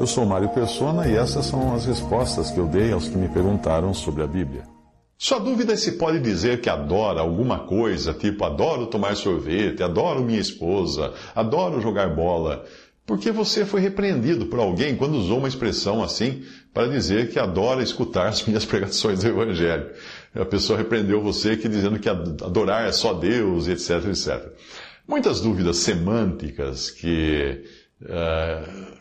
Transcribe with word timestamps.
Eu 0.00 0.06
sou 0.06 0.26
Mário 0.26 0.48
Persona 0.48 1.06
e 1.06 1.14
essas 1.14 1.46
são 1.46 1.74
as 1.74 1.86
respostas 1.86 2.50
que 2.50 2.58
eu 2.58 2.66
dei 2.66 2.92
aos 2.92 3.08
que 3.08 3.16
me 3.16 3.28
perguntaram 3.28 3.94
sobre 3.94 4.22
a 4.22 4.26
Bíblia. 4.26 4.64
Sua 5.16 5.38
dúvida 5.38 5.74
é 5.74 5.76
se 5.76 5.92
pode 5.92 6.18
dizer 6.18 6.60
que 6.60 6.68
adora 6.68 7.20
alguma 7.20 7.60
coisa, 7.60 8.12
tipo 8.12 8.44
adoro 8.44 8.86
tomar 8.86 9.14
sorvete, 9.14 9.80
adoro 9.80 10.24
minha 10.24 10.40
esposa, 10.40 11.14
adoro 11.32 11.80
jogar 11.80 12.08
bola, 12.16 12.64
porque 13.06 13.30
você 13.30 13.64
foi 13.64 13.80
repreendido 13.80 14.46
por 14.46 14.58
alguém 14.58 14.96
quando 14.96 15.14
usou 15.14 15.38
uma 15.38 15.46
expressão 15.46 16.02
assim 16.02 16.42
para 16.74 16.88
dizer 16.88 17.30
que 17.30 17.38
adora 17.38 17.82
escutar 17.82 18.26
as 18.26 18.44
minhas 18.44 18.64
pregações 18.66 19.20
do 19.20 19.28
Evangelho. 19.28 19.90
A 20.34 20.44
pessoa 20.44 20.76
repreendeu 20.76 21.22
você 21.22 21.56
que 21.56 21.68
dizendo 21.68 22.00
que 22.00 22.08
adorar 22.08 22.88
é 22.88 22.92
só 22.92 23.14
Deus, 23.14 23.68
etc, 23.68 24.04
etc. 24.08 24.52
Muitas 25.06 25.40
dúvidas 25.40 25.76
semânticas 25.76 26.90
que, 26.90 27.64
uh, 28.02 28.96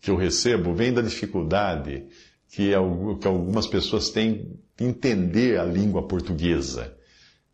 que 0.00 0.10
eu 0.10 0.16
recebo 0.16 0.74
vêm 0.74 0.92
da 0.92 1.02
dificuldade 1.02 2.06
que, 2.50 2.74
algumas 2.74 3.66
pessoas 3.66 4.10
têm 4.10 4.58
de 4.76 4.84
entender 4.84 5.58
a 5.58 5.64
língua 5.64 6.06
portuguesa. 6.06 6.94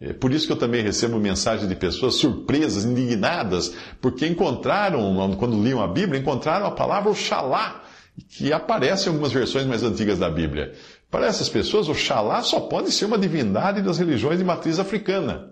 É 0.00 0.14
por 0.14 0.32
isso 0.32 0.46
que 0.46 0.52
eu 0.52 0.58
também 0.58 0.82
recebo 0.82 1.18
mensagens 1.18 1.68
de 1.68 1.76
pessoas 1.76 2.14
surpresas, 2.14 2.84
indignadas, 2.86 3.74
porque 4.00 4.26
encontraram, 4.26 5.36
quando 5.36 5.62
liam 5.62 5.82
a 5.82 5.86
Bíblia, 5.86 6.18
encontraram 6.18 6.66
a 6.66 6.70
palavra 6.70 7.10
Oxalá, 7.10 7.84
que 8.28 8.52
aparece 8.52 9.06
em 9.06 9.08
algumas 9.10 9.30
versões 9.30 9.66
mais 9.66 9.82
antigas 9.82 10.18
da 10.18 10.30
Bíblia. 10.30 10.72
Para 11.10 11.26
essas 11.26 11.50
pessoas, 11.50 11.88
Oxalá 11.88 12.42
só 12.42 12.60
pode 12.60 12.90
ser 12.92 13.04
uma 13.04 13.18
divindade 13.18 13.82
das 13.82 13.98
religiões 13.98 14.38
de 14.38 14.44
matriz 14.44 14.78
africana. 14.78 15.50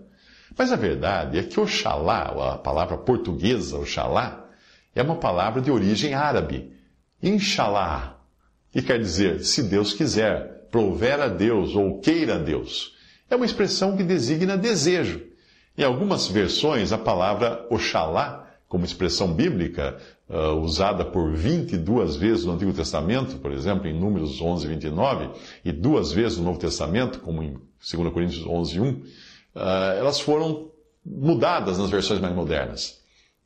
Mas 0.57 0.71
a 0.71 0.75
verdade 0.75 1.37
é 1.37 1.43
que 1.43 1.59
Oxalá, 1.59 2.53
a 2.53 2.57
palavra 2.57 2.97
portuguesa, 2.97 3.77
Oxalá, 3.77 4.48
é 4.95 5.01
uma 5.01 5.15
palavra 5.15 5.61
de 5.61 5.71
origem 5.71 6.13
árabe. 6.13 6.71
Inshallah, 7.21 8.17
que 8.71 8.81
quer 8.81 8.99
dizer, 8.99 9.43
se 9.43 9.63
Deus 9.63 9.93
quiser, 9.93 10.67
prover 10.71 11.19
a 11.19 11.27
Deus 11.27 11.75
ou 11.75 11.99
queira 11.99 12.35
a 12.35 12.37
Deus. 12.37 12.95
É 13.29 13.35
uma 13.35 13.45
expressão 13.45 13.95
que 13.95 14.03
designa 14.03 14.57
desejo. 14.57 15.21
Em 15.77 15.83
algumas 15.83 16.27
versões, 16.27 16.91
a 16.91 16.97
palavra 16.97 17.65
Oxalá, 17.69 18.47
como 18.67 18.85
expressão 18.85 19.33
bíblica, 19.33 19.97
uh, 20.29 20.53
usada 20.59 21.03
por 21.03 21.33
22 21.33 22.15
vezes 22.15 22.45
no 22.45 22.53
Antigo 22.53 22.73
Testamento, 22.73 23.37
por 23.37 23.51
exemplo, 23.51 23.87
em 23.87 23.99
Números 23.99 24.41
11, 24.41 24.67
29, 24.67 25.29
e 25.65 25.71
duas 25.71 26.11
vezes 26.11 26.37
no 26.37 26.45
Novo 26.45 26.59
Testamento, 26.59 27.19
como 27.19 27.41
em 27.41 27.53
2 27.53 28.13
Coríntios 28.13 28.45
11, 28.45 28.79
1, 28.79 28.89
uh, 28.89 29.03
elas 29.97 30.19
foram 30.19 30.69
mudadas 31.03 31.77
nas 31.77 31.89
versões 31.89 32.19
mais 32.19 32.35
modernas. 32.35 32.99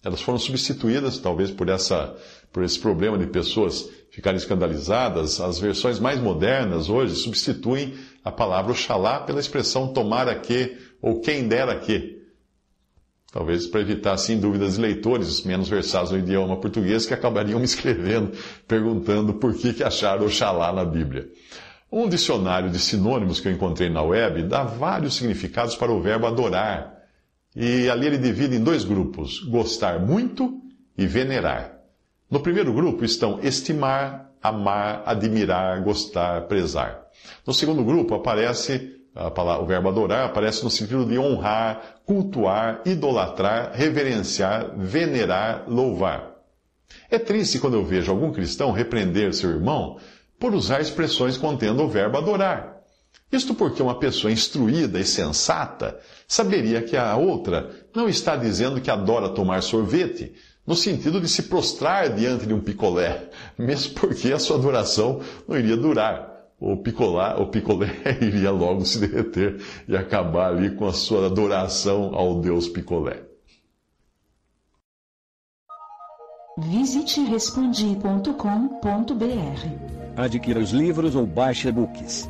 Elas 0.04 0.22
foram 0.22 0.38
substituídas, 0.38 1.18
talvez 1.18 1.50
por, 1.50 1.70
essa, 1.70 2.16
por 2.52 2.64
esse 2.64 2.78
problema 2.78 3.18
de 3.18 3.26
pessoas 3.28 3.90
ficarem 4.12 4.38
escandalizadas, 4.38 5.40
as 5.40 5.60
versões 5.60 5.98
mais 5.98 6.20
modernas 6.20 6.90
hoje 6.90 7.16
substituem 7.16 7.96
a 8.24 8.32
palavra 8.32 8.74
Oxalá 8.74 9.22
pela 9.22 9.40
expressão 9.40 9.94
tomara 9.94 10.36
que 10.36 10.78
ou 11.02 11.22
quem 11.22 11.48
dera 11.48 11.80
que. 11.80 12.22
Talvez 13.32 13.66
para 13.66 13.82
evitar, 13.82 14.14
assim, 14.14 14.40
dúvidas 14.40 14.76
de 14.76 14.82
leitores 14.82 15.44
menos 15.44 15.68
versados 15.68 16.12
no 16.12 16.20
idioma 16.20 16.60
português 16.60 17.08
que 17.08 17.14
acabariam 17.16 17.58
me 17.58 17.66
escrevendo, 17.66 18.32
perguntando 18.68 19.34
por 19.34 19.56
que, 19.56 19.74
que 19.74 19.84
acharam 19.84 20.26
Oxalá 20.26 20.72
na 20.72 20.86
Bíblia. 20.86 21.28
Um 21.92 22.08
dicionário 22.08 22.70
de 22.70 22.78
sinônimos 22.78 23.40
que 23.40 23.48
eu 23.48 23.52
encontrei 23.52 23.90
na 23.90 24.04
web 24.04 24.44
dá 24.44 24.64
vários 24.64 25.16
significados 25.16 25.76
para 25.76 25.92
o 25.92 26.02
verbo 26.02 26.28
adorar. 26.28 27.03
E 27.56 27.90
ali 27.90 28.08
ele 28.08 28.18
divide 28.18 28.56
em 28.56 28.64
dois 28.64 28.84
grupos: 28.84 29.40
gostar 29.40 30.00
muito 30.00 30.62
e 30.98 31.06
venerar. 31.06 31.78
No 32.30 32.40
primeiro 32.40 32.74
grupo 32.74 33.06
estão 33.06 33.40
estimar, 33.42 34.32
amar, 34.42 35.04
admirar, 35.06 35.82
gostar, 35.84 36.48
prezar. 36.48 37.04
No 37.46 37.54
segundo 37.54 37.84
grupo 37.84 38.16
aparece 38.16 38.92
o 39.16 39.66
verbo 39.66 39.90
adorar, 39.90 40.26
aparece 40.26 40.64
no 40.64 40.72
sentido 40.72 41.06
de 41.06 41.20
honrar, 41.20 42.00
cultuar, 42.06 42.82
idolatrar, 42.86 43.72
reverenciar, 43.74 44.74
venerar, 44.76 45.66
louvar. 45.68 46.34
É 47.10 47.20
triste 47.20 47.60
quando 47.60 47.76
eu 47.76 47.86
vejo 47.86 48.12
algum 48.12 48.32
cristão 48.32 48.72
repreender 48.72 49.34
seu 49.34 49.52
irmão 49.52 50.00
por 50.40 50.54
usar 50.54 50.82
expressões 50.82 51.38
contendo 51.38 51.84
o 51.84 51.88
verbo 51.88 52.18
adorar. 52.18 52.73
Isto 53.34 53.56
porque 53.56 53.82
uma 53.82 53.98
pessoa 53.98 54.32
instruída 54.32 55.00
e 55.00 55.04
sensata 55.06 56.00
saberia 56.28 56.84
que 56.84 56.96
a 56.96 57.16
outra 57.16 57.72
não 57.96 58.08
está 58.08 58.36
dizendo 58.36 58.80
que 58.80 58.92
adora 58.92 59.30
tomar 59.30 59.64
sorvete, 59.64 60.34
no 60.68 60.76
sentido 60.76 61.20
de 61.20 61.28
se 61.28 61.44
prostrar 61.44 62.14
diante 62.14 62.46
de 62.46 62.54
um 62.54 62.60
picolé, 62.60 63.30
mesmo 63.58 63.96
porque 63.96 64.32
a 64.32 64.38
sua 64.38 64.58
adoração 64.58 65.20
não 65.48 65.58
iria 65.58 65.76
durar. 65.76 66.32
O, 66.60 66.78
picolá, 66.78 67.42
o 67.42 67.48
picolé 67.48 67.90
iria 68.22 68.52
logo 68.52 68.86
se 68.86 69.00
derreter 69.00 69.60
e 69.88 69.98
acabar 69.98 70.50
ali 70.54 70.70
com 70.76 70.86
a 70.88 70.94
sua 70.94 71.26
adoração 71.26 72.14
ao 72.14 72.40
Deus 72.40 72.70
picolé. 72.70 73.24
Visite 76.58 77.20
respondi.com.br. 77.22 78.22
Adquira 80.16 80.60
os 80.60 80.70
livros 80.70 81.16
ou 81.16 81.26
baixe 81.26 81.68
e-books. 81.68 82.30